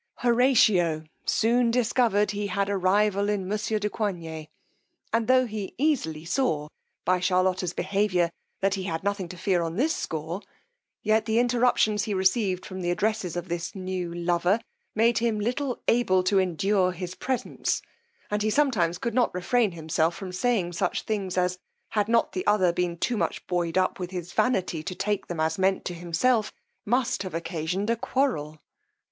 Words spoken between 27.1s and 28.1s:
have occasioned a